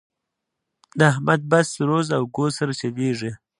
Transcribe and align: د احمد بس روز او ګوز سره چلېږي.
د 0.99 0.99
احمد 1.11 1.41
بس 1.51 1.69
روز 1.89 2.07
او 2.17 2.23
ګوز 2.35 2.51
سره 2.59 2.71
چلېږي. 2.79 3.31